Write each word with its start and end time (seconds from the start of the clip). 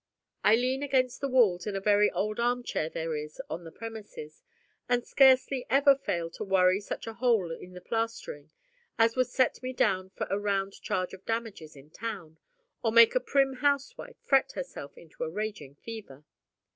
I 0.43 0.55
lean 0.55 0.81
against 0.81 1.21
the 1.21 1.27
walls 1.29 1.67
in 1.67 1.75
a 1.75 1.79
very 1.79 2.09
old 2.09 2.39
armchair 2.39 2.89
there 2.89 3.15
is 3.15 3.39
on 3.51 3.65
the 3.65 3.71
premises, 3.71 4.41
and 4.89 5.05
scarce 5.05 5.47
ever 5.69 5.95
fail 5.95 6.31
to 6.31 6.43
worry 6.43 6.81
such 6.81 7.05
a 7.05 7.13
hole 7.13 7.51
in 7.51 7.73
the 7.73 7.81
plastering 7.81 8.49
as 8.97 9.15
would 9.15 9.27
set 9.27 9.61
me 9.61 9.73
down 9.73 10.09
for 10.09 10.25
a 10.31 10.39
round 10.39 10.73
charge 10.81 11.11
for 11.11 11.17
damages 11.17 11.75
in 11.75 11.91
town, 11.91 12.39
or 12.81 12.91
make 12.91 13.13
a 13.13 13.19
prim 13.19 13.57
housewife 13.57 14.17
fret 14.25 14.53
herself 14.53 14.97
into 14.97 15.23
a 15.23 15.29
raging 15.29 15.75
fever. 15.75 16.25